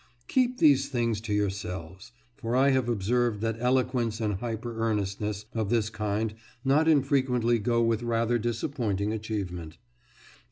Keep 0.27 0.57
these 0.57 0.89
things 0.89 1.21
to 1.21 1.31
yourselves, 1.31 2.11
for 2.35 2.55
I 2.55 2.71
have 2.71 2.89
observed 2.89 3.39
that 3.41 3.57
eloquence 3.59 4.19
and 4.19 4.33
hyper 4.39 4.79
earnestness 4.79 5.45
of 5.53 5.69
this 5.69 5.91
kind 5.91 6.33
not 6.65 6.87
infrequently 6.87 7.59
go 7.59 7.83
with 7.83 8.01
rather 8.01 8.39
disappointing 8.39 9.13
achievement. 9.13 9.77